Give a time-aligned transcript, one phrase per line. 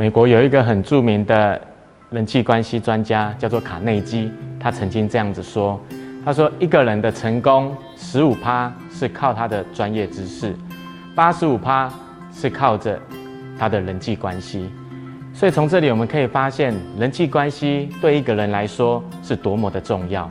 [0.00, 1.60] 美国有一个很著名的
[2.08, 5.78] 人际关系专家，叫做卡内基，他曾经这样子说
[6.24, 10.54] ：“他说一个人的成功，十五趴是靠他的专业知识，
[11.14, 11.92] 八十五趴
[12.32, 12.98] 是靠着
[13.58, 14.70] 他的人际关系。”
[15.34, 20.26] 所以从这里我们可以发现，人际关系对一个人来说是多么的重要。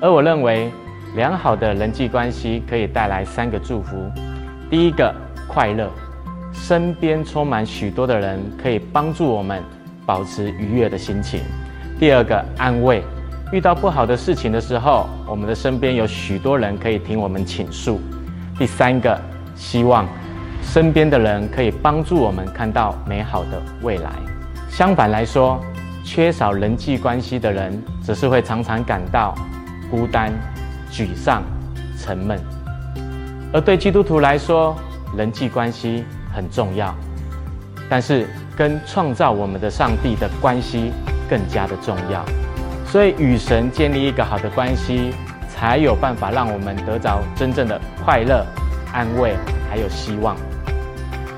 [0.00, 0.68] 而我认为，
[1.14, 4.10] 良好的人际关系可以带来三个祝福：
[4.68, 5.14] 第一个，
[5.46, 5.88] 快乐。
[6.62, 9.62] 身边充满许多的人，可以帮助我们
[10.04, 11.40] 保持愉悦的心情。
[12.00, 13.04] 第二个，安慰，
[13.52, 18.00] 遇到不好的事情的时候，我们的身边有许多人可以听我们倾诉。
[18.58, 19.16] 第三个，
[19.54, 20.08] 希望，
[20.60, 24.10] 身边的人可以帮助我们看到美好的未来。
[24.68, 25.60] 相反来说，
[26.04, 29.34] 缺少人际关系的人，则是会常常感到
[29.88, 30.32] 孤单、
[30.90, 31.44] 沮丧、
[31.96, 32.36] 沉闷。
[33.52, 34.74] 而对基督徒来说，
[35.16, 36.04] 人际关系。
[36.36, 36.94] 很重要，
[37.88, 40.92] 但是跟创造我们的上帝的关系
[41.30, 42.22] 更加的重要。
[42.86, 45.14] 所以与神建立一个好的关系，
[45.48, 48.44] 才有办法让我们得着真正的快乐、
[48.92, 49.34] 安慰，
[49.70, 50.36] 还有希望。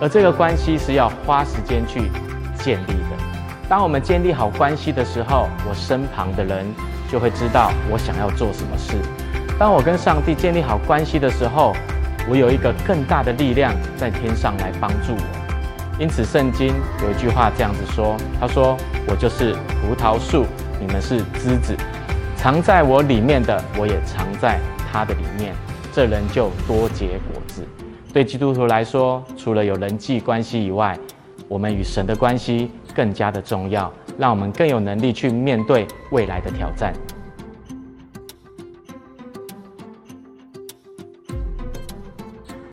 [0.00, 2.10] 而这个关系是要花时间去
[2.58, 3.16] 建立的。
[3.68, 6.66] 当我们建立好关系的时候，我身旁的人
[7.10, 8.94] 就会知道我想要做什么事。
[9.58, 11.74] 当我跟上帝建立好关系的时候，
[12.30, 18.76] 我有一个更大的力量在天上来帮助我，因此圣经有一句话这样子说：“他说
[19.06, 20.44] 我就是葡萄树，
[20.78, 21.74] 你们是枝子，
[22.36, 24.60] 藏在我里面的，我也藏在
[24.92, 25.54] 他的里面，
[25.90, 27.66] 这人就多结果子。”
[28.12, 30.98] 对基督徒来说，除了有人际关系以外，
[31.48, 36.92] 我们与神的关系更加的重要，让我们更有能力去面对未来的挑战。